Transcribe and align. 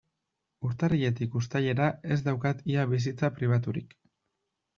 Urtarriletik 0.69 1.35
uztailera 1.39 1.89
ez 2.15 2.17
daukat 2.29 2.65
ia 2.73 2.87
bizitza 2.95 3.31
pribaturik. 3.37 3.97